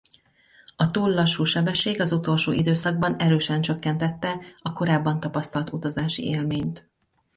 [0.75, 6.89] A túl lassú sebesség az utolsó időszakban erősen csökkentette a korábban tapasztalt utazási élményt.